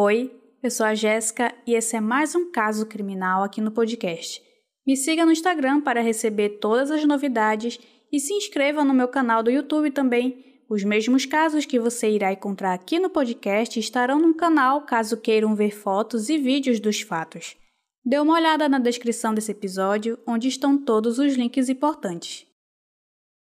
[0.00, 0.30] Oi,
[0.62, 4.40] eu sou a Jéssica e esse é mais um caso criminal aqui no podcast.
[4.86, 7.80] Me siga no Instagram para receber todas as novidades
[8.12, 10.62] e se inscreva no meu canal do YouTube também.
[10.70, 15.56] Os mesmos casos que você irá encontrar aqui no podcast estarão no canal caso queiram
[15.56, 17.56] ver fotos e vídeos dos fatos.
[18.04, 22.46] Dê uma olhada na descrição desse episódio, onde estão todos os links importantes.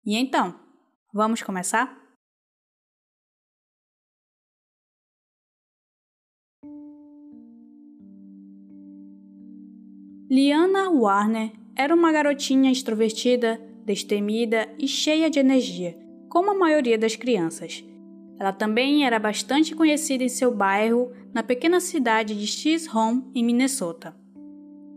[0.05, 0.57] E então,
[1.13, 1.98] vamos começar?
[10.31, 15.97] Liana Warner era uma garotinha extrovertida, destemida e cheia de energia,
[16.29, 17.83] como a maioria das crianças.
[18.39, 24.15] Ela também era bastante conhecida em seu bairro, na pequena cidade de Chisholm, em Minnesota.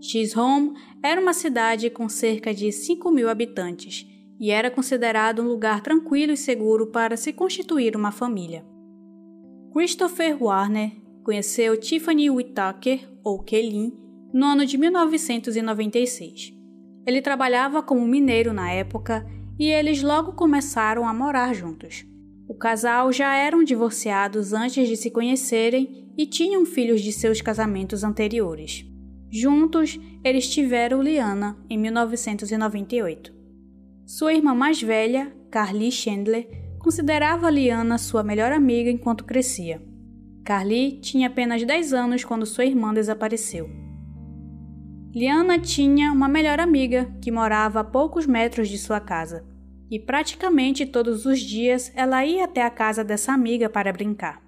[0.03, 4.07] Chisholm era uma cidade com cerca de 5 mil habitantes
[4.39, 8.67] e era considerado um lugar tranquilo e seguro para se constituir uma família.
[9.73, 10.93] Christopher Warner
[11.25, 13.95] conheceu Tiffany Whittaker, ou Kelly,
[14.33, 16.53] no ano de 1996.
[17.07, 19.27] Ele trabalhava como mineiro na época
[19.59, 22.07] e eles logo começaram a morar juntos.
[22.49, 28.05] O casal já eram divorciados antes de se conhecerem e tinham filhos de seus casamentos
[28.05, 28.85] anteriores.
[29.31, 33.33] Juntos, eles tiveram Liana em 1998.
[34.05, 36.47] Sua irmã mais velha, Carly Chandler,
[36.79, 39.81] considerava Liana sua melhor amiga enquanto crescia.
[40.45, 43.82] Carly tinha apenas 10 anos quando sua irmã desapareceu.
[45.15, 49.45] Liana tinha uma melhor amiga que morava a poucos metros de sua casa,
[49.91, 54.43] e praticamente todos os dias ela ia até a casa dessa amiga para brincar.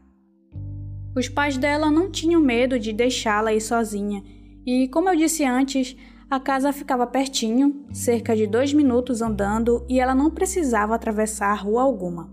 [1.14, 4.24] Os pais dela não tinham medo de deixá-la ir sozinha,
[4.64, 5.94] e, como eu disse antes,
[6.30, 11.82] a casa ficava pertinho, cerca de dois minutos andando, e ela não precisava atravessar rua
[11.82, 12.32] alguma.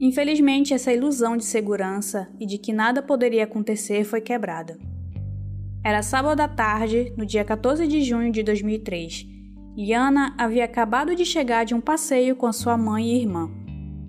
[0.00, 4.78] Infelizmente, essa ilusão de segurança e de que nada poderia acontecer foi quebrada.
[5.82, 9.26] Era sábado à tarde, no dia 14 de junho de 2003.
[9.74, 13.50] Liana havia acabado de chegar de um passeio com sua mãe e irmã.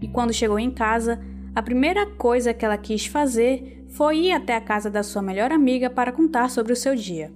[0.02, 1.22] E quando chegou em casa,
[1.56, 5.50] a primeira coisa que ela quis fazer foi ir até a casa da sua melhor
[5.54, 7.32] amiga para contar sobre o seu dia.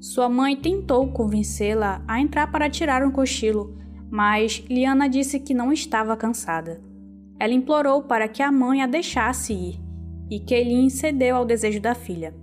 [0.00, 3.74] Sua mãe tentou convencê-la a entrar para tirar um cochilo,
[4.10, 6.82] mas Liana disse que não estava cansada.
[7.40, 9.80] Ela implorou para que a mãe a deixasse ir,
[10.30, 12.34] e Kelly cedeu ao desejo da filha.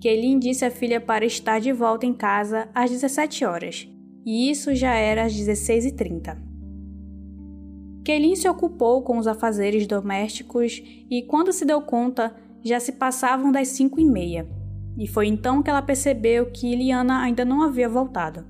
[0.00, 3.88] Kelin disse à filha para estar de volta em casa às 17 horas,
[4.24, 6.38] e isso já era às 16h30.
[8.04, 13.50] Kelin se ocupou com os afazeres domésticos e, quando se deu conta, já se passavam
[13.50, 14.48] das 5 e meia,
[14.96, 18.46] e foi então que ela percebeu que Liana ainda não havia voltado.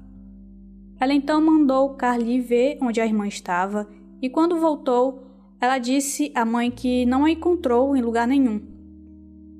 [1.00, 3.88] Ela então mandou Carly ver onde a irmã estava,
[4.20, 5.22] e quando voltou,
[5.58, 8.77] ela disse à mãe que não a encontrou em lugar nenhum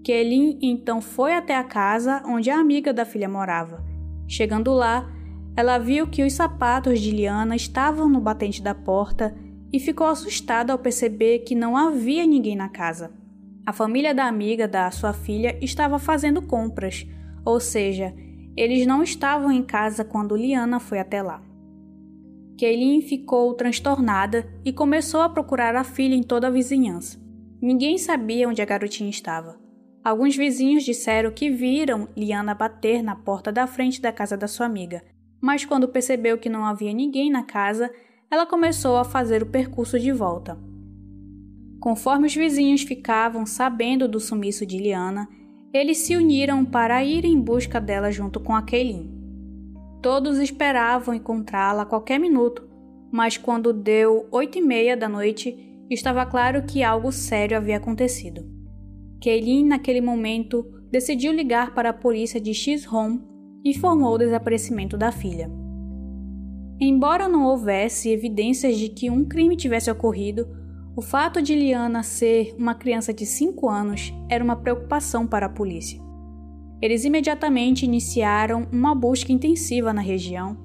[0.04, 3.84] Kelly então foi até a casa onde a amiga da filha morava.
[4.26, 5.10] Chegando lá,
[5.56, 9.36] ela viu que os sapatos de Liana estavam no batente da porta
[9.72, 13.12] e ficou assustada ao perceber que não havia ninguém na casa.
[13.66, 17.06] A família da amiga da sua filha estava fazendo compras,
[17.44, 18.14] ou seja,
[18.56, 21.42] eles não estavam em casa quando Liana foi até lá.
[22.58, 27.20] Kaylin ficou transtornada e começou a procurar a filha em toda a vizinhança.
[27.60, 29.67] Ninguém sabia onde a garotinha estava.
[30.08, 34.64] Alguns vizinhos disseram que viram Liana bater na porta da frente da casa da sua
[34.64, 35.04] amiga,
[35.38, 37.92] mas quando percebeu que não havia ninguém na casa,
[38.30, 40.58] ela começou a fazer o percurso de volta.
[41.78, 45.28] Conforme os vizinhos ficavam sabendo do sumiço de Liana,
[45.74, 49.12] eles se uniram para ir em busca dela junto com a Kaylin.
[50.00, 52.66] Todos esperavam encontrá-la a qualquer minuto,
[53.12, 58.56] mas quando deu oito e meia da noite, estava claro que algo sério havia acontecido.
[59.20, 63.20] Kaylin, naquele momento, decidiu ligar para a polícia de X-Home
[63.64, 65.50] e informou o desaparecimento da filha.
[66.80, 70.48] Embora não houvesse evidências de que um crime tivesse ocorrido,
[70.96, 75.50] o fato de Liana ser uma criança de 5 anos era uma preocupação para a
[75.50, 76.00] polícia.
[76.80, 80.56] Eles imediatamente iniciaram uma busca intensiva na região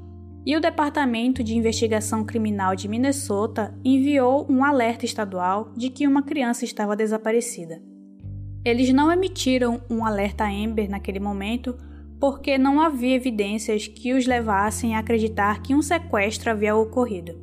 [0.45, 6.21] e o Departamento de Investigação Criminal de Minnesota enviou um alerta estadual de que uma
[6.21, 7.81] criança estava desaparecida.
[8.65, 11.75] Eles não emitiram um alerta Amber naquele momento
[12.19, 17.37] porque não havia evidências que os levassem a acreditar que um sequestro havia ocorrido.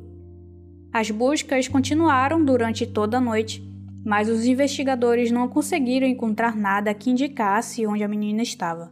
[0.91, 3.63] As buscas continuaram durante toda a noite,
[4.03, 8.91] mas os investigadores não conseguiram encontrar nada que indicasse onde a menina estava.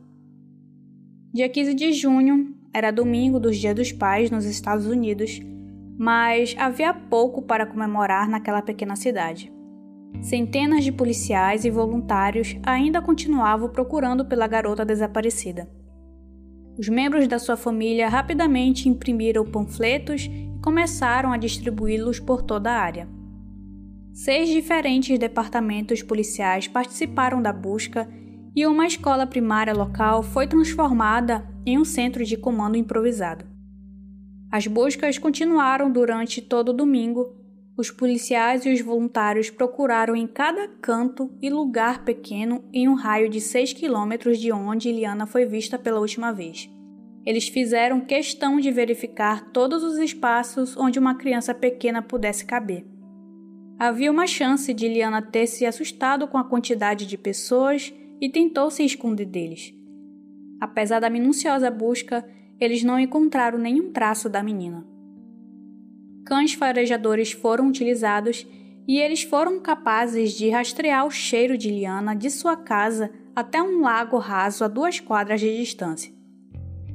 [1.34, 5.42] Dia 15 de junho era domingo dos Dias dos Pais nos Estados Unidos,
[5.98, 9.52] mas havia pouco para comemorar naquela pequena cidade.
[10.21, 15.69] Centenas de policiais e voluntários ainda continuavam procurando pela garota desaparecida.
[16.77, 22.80] Os membros da sua família rapidamente imprimiram panfletos e começaram a distribuí-los por toda a
[22.80, 23.07] área.
[24.13, 28.10] Seis diferentes departamentos policiais participaram da busca
[28.56, 33.45] e uma escola primária local foi transformada em um centro de comando improvisado.
[34.51, 37.39] As buscas continuaram durante todo o domingo.
[37.80, 43.30] Os policiais e os voluntários procuraram em cada canto e lugar pequeno em um raio
[43.30, 46.70] de 6 quilômetros de onde Liana foi vista pela última vez.
[47.26, 52.86] Eles fizeram questão de verificar todos os espaços onde uma criança pequena pudesse caber.
[53.80, 58.70] Havia uma chance de Liana ter se assustado com a quantidade de pessoas e tentou
[58.70, 59.74] se esconder deles.
[60.60, 62.30] Apesar da minuciosa busca,
[62.60, 64.86] eles não encontraram nenhum traço da menina.
[66.30, 68.46] Cães farejadores foram utilizados
[68.88, 73.81] e eles foram capazes de rastrear o cheiro de Liana de sua casa até um
[73.81, 76.14] lago raso a duas quadras de distância.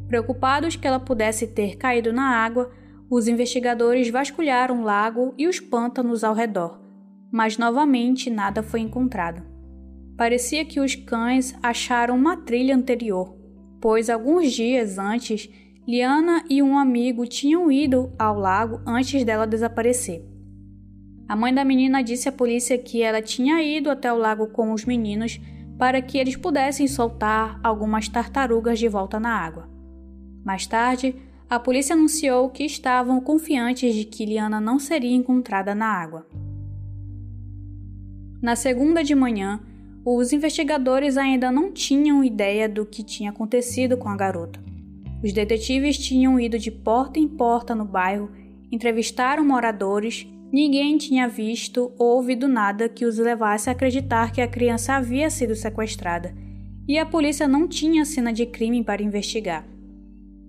[0.06, 2.70] Preocupados que ela pudesse ter caído na água,
[3.10, 6.80] os investigadores vasculharam o lago e os pântanos ao redor,
[7.32, 9.42] mas novamente nada foi encontrado.
[10.16, 13.36] Parecia que os cães acharam uma trilha anterior,
[13.80, 15.50] pois alguns dias antes,
[15.86, 20.24] Liana e um amigo tinham ido ao lago antes dela desaparecer.
[21.28, 24.72] A mãe da menina disse à polícia que ela tinha ido até o lago com
[24.72, 25.38] os meninos
[25.78, 29.68] para que eles pudessem soltar algumas tartarugas de volta na água.
[30.42, 31.14] Mais tarde,
[31.50, 36.26] a polícia anunciou que estavam confiantes de que Liana não seria encontrada na água.
[38.40, 39.60] Na segunda de manhã,
[40.02, 44.64] os investigadores ainda não tinham ideia do que tinha acontecido com a garota.
[45.24, 48.30] Os detetives tinham ido de porta em porta no bairro,
[48.70, 54.46] entrevistaram moradores, ninguém tinha visto ou ouvido nada que os levasse a acreditar que a
[54.46, 56.34] criança havia sido sequestrada,
[56.86, 59.66] e a polícia não tinha cena de crime para investigar.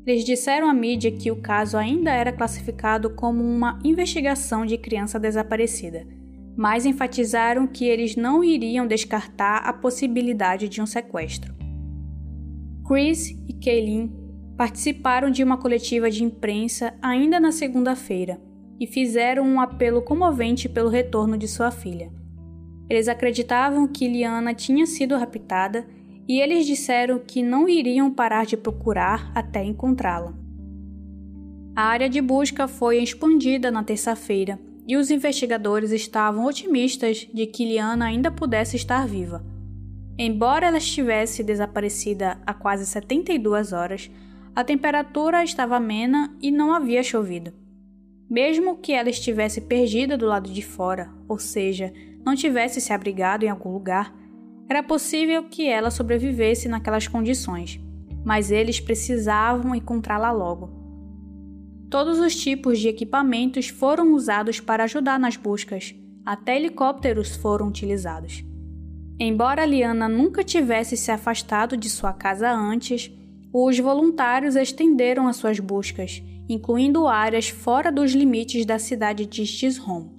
[0.06, 5.18] Eles disseram à mídia que o caso ainda era classificado como uma investigação de criança
[5.18, 6.06] desaparecida
[6.56, 11.54] mas enfatizaram que eles não iriam descartar a possibilidade de um sequestro.
[12.88, 14.25] Chris e Kaylin
[14.58, 18.40] participaram de uma coletiva de imprensa ainda na segunda-feira
[18.80, 22.12] e fizeram um apelo comovente pelo retorno de sua filha.
[22.90, 25.86] Eles acreditavam que Liana tinha sido raptada
[26.28, 30.34] e eles disseram que não iriam parar de procurar até encontrá-la.
[31.76, 37.66] A área de busca foi expandida na terça-feira e os investigadores estavam otimistas de que
[37.66, 39.44] Liana ainda pudesse estar viva.
[40.18, 44.10] Embora ela estivesse desaparecida há quase 72 horas,
[44.56, 47.52] a temperatura estava amena e não havia chovido.
[48.30, 51.92] Mesmo que ela estivesse perdida do lado de fora, ou seja,
[52.26, 54.16] não tivesse se abrigado em algum lugar,
[54.70, 57.80] era possível que ela sobrevivesse naquelas condições,
[58.24, 60.72] mas eles precisavam encontrá-la logo.
[61.90, 65.94] Todos os tipos de equipamentos foram usados para ajudar nas buscas,
[66.26, 68.44] até helicópteros foram utilizados.
[69.20, 73.12] Embora Liana nunca tivesse se afastado de sua casa antes,
[73.58, 80.10] os voluntários estenderam as suas buscas, incluindo áreas fora dos limites da cidade de Chisholm.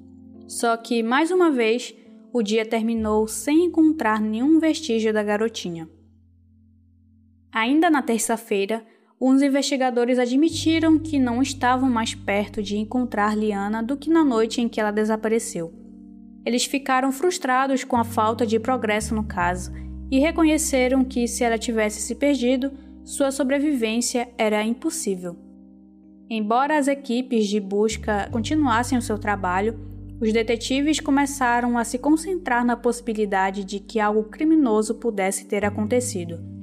[0.49, 1.94] Só que, mais uma vez,
[2.32, 5.87] o dia terminou sem encontrar nenhum vestígio da garotinha.
[7.52, 8.82] Ainda na terça-feira,
[9.20, 14.62] os investigadores admitiram que não estavam mais perto de encontrar Liana do que na noite
[14.62, 15.75] em que ela desapareceu.
[16.42, 19.72] Eles ficaram frustrados com a falta de progresso no caso
[20.11, 22.72] e reconheceram que, se ela tivesse se perdido,
[23.06, 25.34] sua sobrevivência era impossível.
[26.28, 29.80] Embora as equipes de busca continuassem o seu trabalho,
[30.20, 36.56] os detetives começaram a se concentrar na possibilidade de que algo criminoso pudesse ter acontecido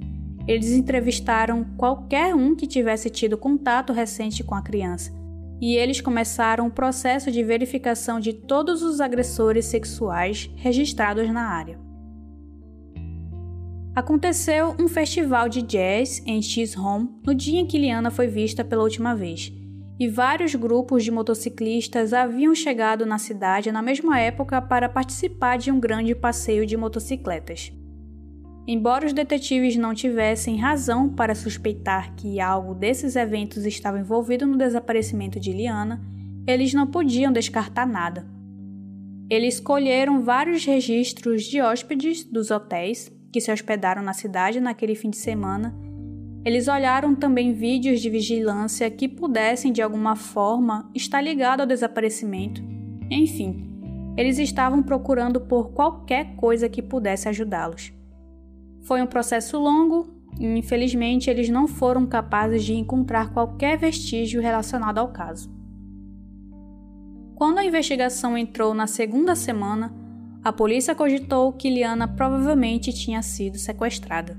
[0.48, 5.12] eles entrevistaram qualquer um que tivesse tido contato recente com a criança,
[5.62, 11.80] e eles começaram o processo de verificação de todos os agressores sexuais registrados na área.
[13.96, 18.82] Aconteceu um festival de jazz em Chisholm no dia em que Liana foi vista pela
[18.82, 19.54] última vez,
[20.00, 25.72] e vários grupos de motociclistas haviam chegado na cidade na mesma época para participar de
[25.72, 27.72] um grande passeio de motocicletas.
[28.68, 34.58] Embora os detetives não tivessem razão para suspeitar que algo desses eventos estava envolvido no
[34.58, 36.02] desaparecimento de Liana,
[36.48, 38.26] eles não podiam descartar nada.
[39.30, 45.10] Eles escolheram vários registros de hóspedes dos hotéis que se hospedaram na cidade naquele fim
[45.10, 45.76] de semana.
[46.46, 52.62] Eles olharam também vídeos de vigilância que pudessem de alguma forma estar ligados ao desaparecimento.
[53.10, 53.68] Enfim,
[54.16, 57.92] eles estavam procurando por qualquer coisa que pudesse ajudá-los.
[58.84, 65.00] Foi um processo longo e, infelizmente, eles não foram capazes de encontrar qualquer vestígio relacionado
[65.00, 65.52] ao caso.
[67.34, 69.92] Quando a investigação entrou na segunda semana,
[70.44, 74.38] a polícia cogitou que Liana provavelmente tinha sido sequestrada.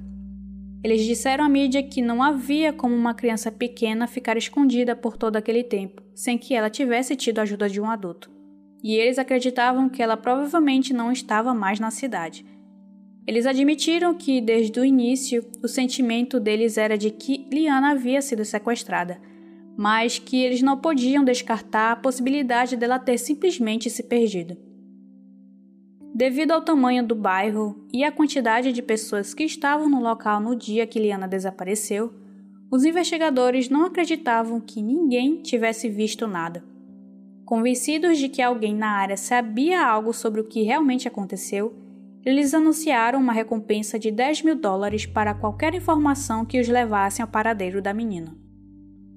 [0.83, 5.37] Eles disseram à mídia que não havia como uma criança pequena ficar escondida por todo
[5.37, 8.31] aquele tempo, sem que ela tivesse tido a ajuda de um adulto.
[8.83, 12.45] E eles acreditavam que ela provavelmente não estava mais na cidade.
[13.27, 18.45] Eles admitiram que, desde o início, o sentimento deles era de que Liana havia sido
[18.45, 19.19] sequestrada,
[19.75, 24.74] mas que eles não podiam descartar a possibilidade dela ter simplesmente se perdido.
[26.15, 30.55] Devido ao tamanho do bairro e à quantidade de pessoas que estavam no local no
[30.55, 32.15] dia que Liana desapareceu,
[32.71, 36.65] os investigadores não acreditavam que ninguém tivesse visto nada.
[37.45, 41.75] Convencidos de que alguém na área sabia algo sobre o que realmente aconteceu,
[42.25, 47.29] eles anunciaram uma recompensa de 10 mil dólares para qualquer informação que os levasse ao
[47.29, 48.44] paradeiro da menina.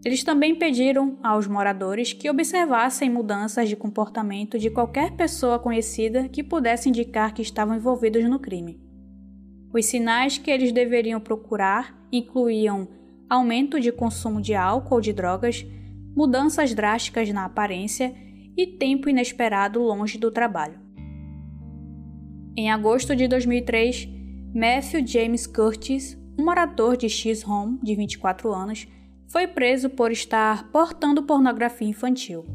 [0.05, 6.43] Eles também pediram aos moradores que observassem mudanças de comportamento de qualquer pessoa conhecida que
[6.43, 8.79] pudesse indicar que estavam envolvidos no crime.
[9.73, 12.87] Os sinais que eles deveriam procurar incluíam
[13.29, 15.65] aumento de consumo de álcool ou de drogas,
[16.15, 18.15] mudanças drásticas na aparência
[18.55, 20.79] e tempo inesperado longe do trabalho.
[22.55, 24.09] Em agosto de 2003,
[24.55, 28.87] Matthew James Curtis, um morador de X-Home de 24 anos,
[29.27, 32.45] foi preso por estar portando pornografia infantil.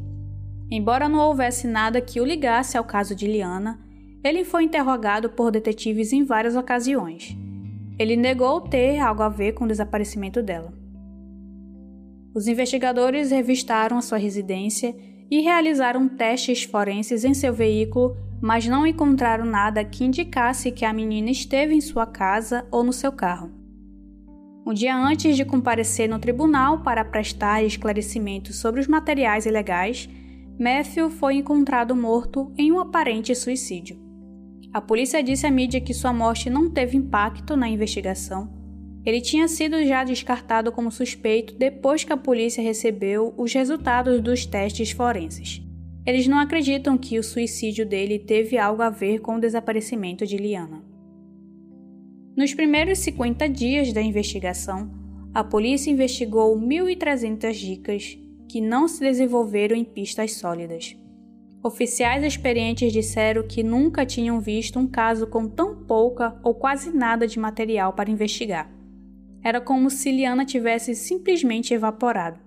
[0.69, 3.79] Embora não houvesse nada que o ligasse ao caso de Liana,
[4.23, 7.37] ele foi interrogado por detetives em várias ocasiões.
[7.99, 10.73] Ele negou ter algo a ver com o desaparecimento dela.
[12.33, 14.95] Os investigadores revistaram a sua residência
[15.29, 20.93] e realizaram testes forenses em seu veículo, mas não encontraram nada que indicasse que a
[20.93, 23.62] menina esteve em sua casa ou no seu carro.
[24.65, 30.07] Um dia antes de comparecer no tribunal para prestar esclarecimentos sobre os materiais ilegais,
[30.57, 33.99] Matthew foi encontrado morto em um aparente suicídio.
[34.71, 38.49] A polícia disse à mídia que sua morte não teve impacto na investigação.
[39.05, 44.45] Ele tinha sido já descartado como suspeito depois que a polícia recebeu os resultados dos
[44.45, 45.61] testes forenses.
[46.05, 50.37] Eles não acreditam que o suicídio dele teve algo a ver com o desaparecimento de
[50.37, 50.92] Liana.
[52.35, 54.89] Nos primeiros 50 dias da investigação,
[55.35, 58.17] a polícia investigou 1.300 dicas
[58.49, 60.97] que não se desenvolveram em pistas sólidas.
[61.61, 67.27] Oficiais experientes disseram que nunca tinham visto um caso com tão pouca ou quase nada
[67.27, 68.67] de material para investigar.
[69.43, 72.39] Era como se Liana tivesse simplesmente evaporado.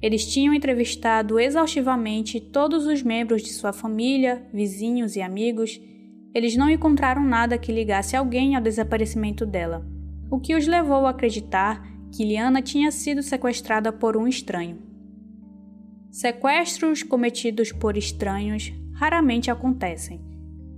[0.00, 5.78] Eles tinham entrevistado exaustivamente todos os membros de sua família, vizinhos e amigos
[6.36, 9.86] eles não encontraram nada que ligasse alguém ao desaparecimento dela,
[10.30, 11.82] o que os levou a acreditar
[12.14, 14.76] que Liana tinha sido sequestrada por um estranho.
[16.10, 20.20] Sequestros cometidos por estranhos raramente acontecem.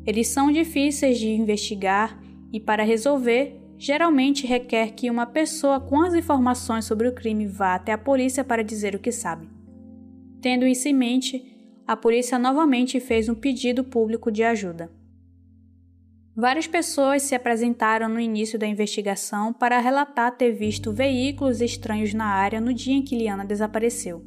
[0.06, 2.22] Eles são difíceis de investigar
[2.52, 7.74] e, para resolver, geralmente requer que uma pessoa com as informações sobre o crime vá
[7.74, 9.48] até a polícia para dizer o que sabe.
[10.40, 11.44] Tendo isso em mente,
[11.84, 14.88] a polícia novamente fez um pedido público de ajuda.
[16.40, 22.26] Várias pessoas se apresentaram no início da investigação para relatar ter visto veículos estranhos na
[22.26, 24.25] área no dia em que Liana desapareceu.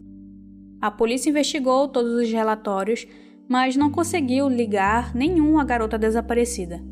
[0.82, 3.08] A polícia investigou todos os relatórios,
[3.48, 6.84] mas não conseguiu ligar nenhum à garota desaparecida.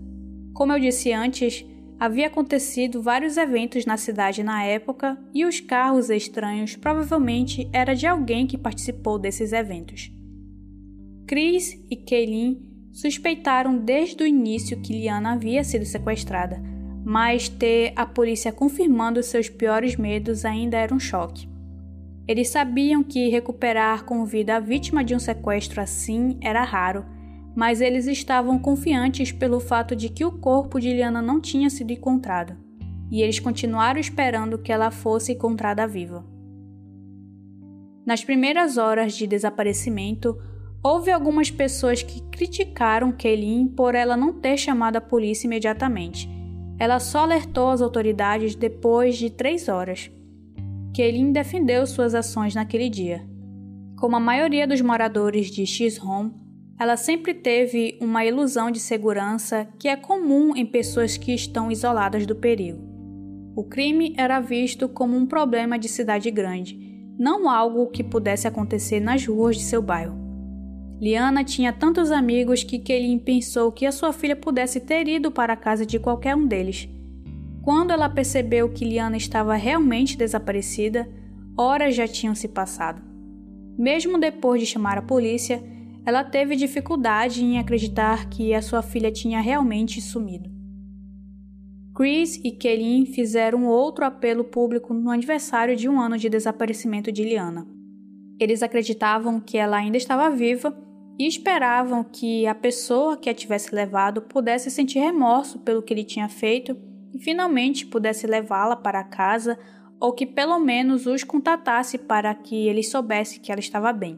[0.54, 1.66] Como eu disse antes,
[2.00, 8.08] havia acontecido vários eventos na cidade na época e os carros estranhos provavelmente era de
[8.08, 10.10] alguém que participou desses eventos.
[11.28, 16.62] Chris e Kaylin suspeitaram desde o início que Liana havia sido sequestrada,
[17.03, 21.48] mas ter a polícia confirmando seus piores medos ainda era um choque.
[22.27, 27.05] Eles sabiam que recuperar com vida a vítima de um sequestro assim era raro,
[27.55, 31.91] mas eles estavam confiantes pelo fato de que o corpo de Liana não tinha sido
[31.91, 32.55] encontrado,
[33.10, 36.24] e eles continuaram esperando que ela fosse encontrada viva.
[38.05, 40.38] Nas primeiras horas de desaparecimento,
[40.82, 46.30] Houve algumas pessoas que criticaram Kaylin por ela não ter chamado a polícia imediatamente.
[46.80, 50.10] Ela só alertou as autoridades depois de três horas.
[50.96, 53.28] Kaylin defendeu suas ações naquele dia.
[53.98, 56.32] Como a maioria dos moradores de X-Home,
[56.80, 62.26] ela sempre teve uma ilusão de segurança que é comum em pessoas que estão isoladas
[62.26, 62.80] do perigo.
[63.54, 66.80] O crime era visto como um problema de cidade grande,
[67.20, 70.29] não algo que pudesse acontecer nas ruas de seu bairro.
[71.01, 75.53] Liana tinha tantos amigos que Kelly pensou que a sua filha pudesse ter ido para
[75.53, 76.89] a casa de qualquer um deles.
[77.62, 81.10] Quando ela percebeu que Liana estava realmente desaparecida,
[81.58, 83.01] horas já tinham se passado.
[83.77, 85.63] Mesmo depois de chamar a polícia,
[86.06, 90.50] ela teve dificuldade em acreditar que a sua filha tinha realmente sumido.
[91.96, 97.24] Chris e Kelly fizeram outro apelo público no aniversário de um ano de desaparecimento de
[97.24, 97.65] Liana.
[98.39, 100.74] Eles acreditavam que ela ainda estava viva
[101.20, 106.06] e esperavam que a pessoa que a tivesse levado pudesse sentir remorso pelo que ele
[106.06, 106.78] tinha feito
[107.14, 109.60] e finalmente pudesse levá-la para casa
[110.00, 114.18] ou que pelo menos os contatasse para que eles soubessem que ela estava bem.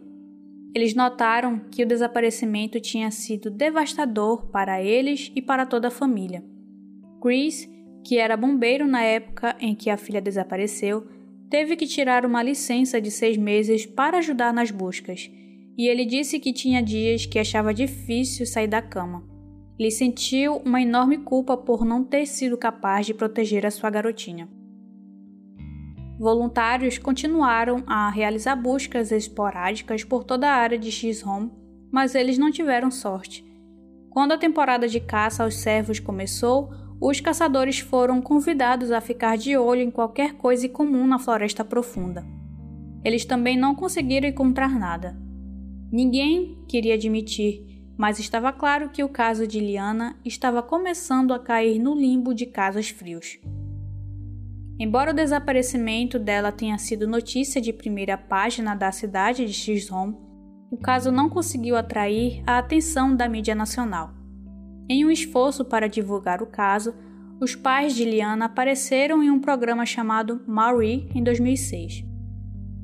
[0.76, 6.46] Eles notaram que o desaparecimento tinha sido devastador para eles e para toda a família.
[7.20, 7.68] Chris,
[8.06, 11.08] que era bombeiro na época em que a filha desapareceu,
[11.50, 15.30] teve que tirar uma licença de seis meses para ajudar nas buscas
[15.82, 19.24] e ele disse que tinha dias que achava difícil sair da cama.
[19.80, 24.48] Ele sentiu uma enorme culpa por não ter sido capaz de proteger a sua garotinha.
[26.20, 31.52] Voluntários continuaram a realizar buscas esporádicas por toda a área de X-Home,
[31.92, 33.44] mas eles não tiveram sorte.
[34.12, 36.70] Quando a temporada de caça aos servos começou,
[37.02, 42.24] os caçadores foram convidados a ficar de olho em qualquer coisa comum na floresta profunda.
[43.04, 45.31] Eles também não conseguiram encontrar nada.
[45.92, 51.80] Ninguém queria admitir, mas estava claro que o caso de Liana estava começando a cair
[51.80, 53.38] no limbo de casos frios.
[54.80, 60.16] Embora o desaparecimento dela tenha sido notícia de primeira página da cidade de X-Home,
[60.72, 64.14] o caso não conseguiu atrair a atenção da mídia nacional.
[64.90, 66.96] Em um esforço para divulgar o caso,
[67.40, 72.11] os pais de Liana apareceram em um programa chamado Marie em 2006.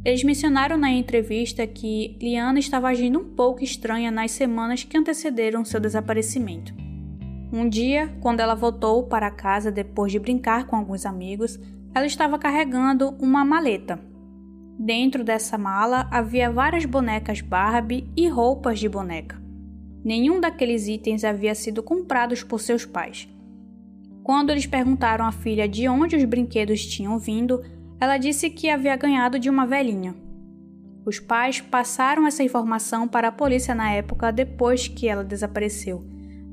[0.06, 5.66] Eles mencionaram na entrevista que Liana estava agindo um pouco estranha nas semanas que antecederam
[5.66, 6.74] seu desaparecimento.
[7.52, 11.60] Um dia, quando ela voltou para casa depois de brincar com alguns amigos,
[11.94, 14.00] ela estava carregando uma maleta.
[14.80, 19.42] Dentro dessa mala havia várias bonecas Barbie e roupas de boneca.
[20.04, 23.28] Nenhum daqueles itens havia sido comprados por seus pais.
[24.24, 27.64] Quando eles perguntaram à filha de onde os brinquedos tinham vindo,
[28.00, 30.16] ela disse que havia ganhado de uma velhinha.
[31.06, 36.06] Os pais passaram essa informação para a polícia na época depois que ela desapareceu,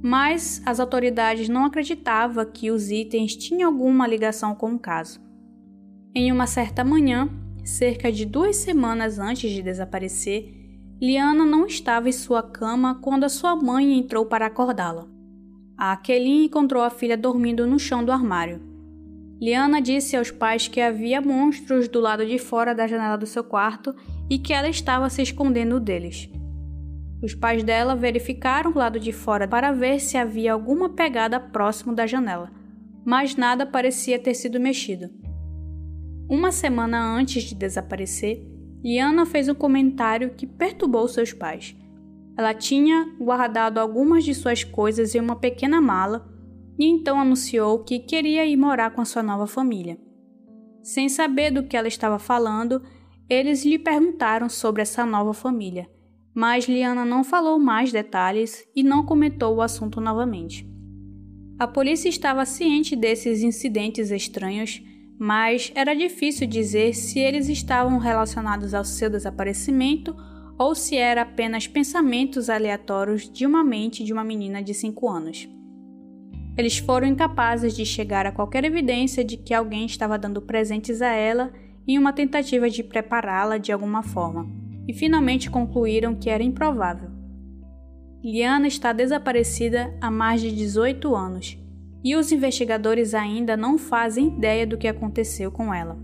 [0.03, 5.21] mas as autoridades não acreditavam que os itens tinham alguma ligação com o caso.
[6.15, 7.29] Em uma certa manhã,
[7.65, 10.55] cerca de duas semanas antes de desaparecer,
[11.03, 15.07] Liana não estava em sua cama quando a sua mãe entrou para acordá-la.
[15.77, 18.74] A Kelly encontrou a filha dormindo no chão do armário.
[19.40, 23.42] Liana disse aos pais que havia monstros do lado de fora da janela do seu
[23.42, 23.94] quarto
[24.31, 26.31] e que ela estava se escondendo deles.
[27.23, 31.94] Os pais dela verificaram o lado de fora para ver se havia alguma pegada próximo
[31.94, 32.51] da janela,
[33.05, 35.11] mas nada parecia ter sido mexido.
[36.29, 38.47] Uma semana antes de desaparecer,
[38.83, 41.75] Liana fez um comentário que perturbou seus pais.
[42.37, 46.34] Ela tinha guardado algumas de suas coisas em uma pequena mala
[46.79, 49.99] e então anunciou que queria ir morar com a sua nova família.
[50.83, 52.83] Sem saber do que ela estava falando,
[53.29, 55.89] eles lhe perguntaram sobre essa nova família,
[56.35, 60.69] mas Liana não falou mais detalhes e não comentou o assunto novamente.
[61.59, 64.83] A polícia estava ciente desses incidentes estranhos,
[65.19, 70.15] mas era difícil dizer se eles estavam relacionados ao seu desaparecimento
[70.59, 75.49] ou se era apenas pensamentos aleatórios de uma mente de uma menina de 5 anos.
[76.57, 81.12] Eles foram incapazes de chegar a qualquer evidência de que alguém estava dando presentes a
[81.12, 81.53] ela
[81.87, 84.47] em uma tentativa de prepará-la de alguma forma,
[84.87, 87.11] e finalmente concluíram que era improvável.
[88.23, 91.59] Liana está desaparecida há mais de 18 anos
[92.03, 95.99] e os investigadores ainda não fazem ideia do que aconteceu com ela.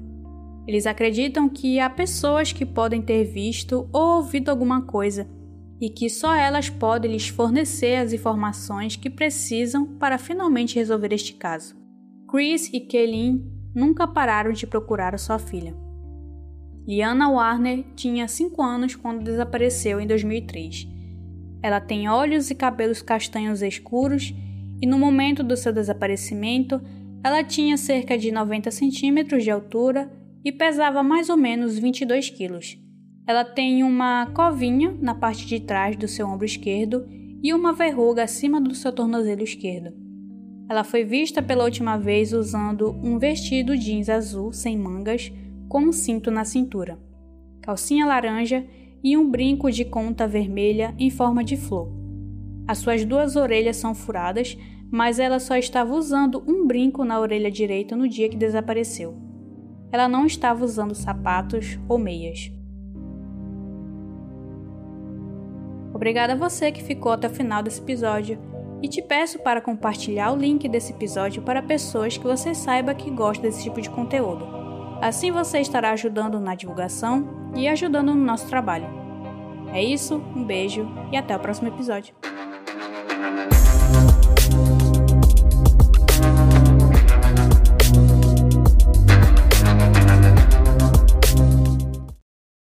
[0.67, 5.27] Eles acreditam que há pessoas que podem ter visto ou ouvido alguma coisa
[5.81, 11.35] e que só elas podem lhes fornecer as informações que precisam para finalmente resolver este
[11.35, 11.75] caso.
[12.29, 15.75] Chris e Kaylin nunca pararam de procurar sua filha.
[16.87, 20.89] Liana Warner tinha 5 anos quando desapareceu em 2003.
[21.63, 24.35] Ela tem olhos e cabelos castanhos escuros
[24.83, 26.81] e no momento do seu desaparecimento
[27.23, 30.11] ela tinha cerca de 90 centímetros de altura
[30.45, 32.80] e pesava mais ou menos 22 quilos.
[33.31, 37.07] Ela tem uma covinha na parte de trás do seu ombro esquerdo
[37.41, 39.95] e uma verruga acima do seu tornozelo esquerdo.
[40.69, 45.33] Ela foi vista pela última vez usando um vestido jeans azul sem mangas
[45.69, 46.99] com um cinto na cintura,
[47.63, 48.67] calcinha laranja
[49.01, 51.89] e um brinco de conta vermelha em forma de flor.
[52.67, 54.59] As suas duas orelhas são furadas,
[54.91, 59.15] mas ela só estava usando um brinco na orelha direita no dia que desapareceu.
[59.93, 62.51] Ela não estava usando sapatos ou meias.
[66.01, 68.39] Obrigada a você que ficou até o final desse episódio
[68.83, 73.11] e te peço para compartilhar o link desse episódio para pessoas que você saiba que
[73.11, 74.49] gostam desse tipo de conteúdo.
[75.03, 78.87] Assim você estará ajudando na divulgação e ajudando no nosso trabalho.
[79.75, 82.15] É isso, um beijo e até o próximo episódio.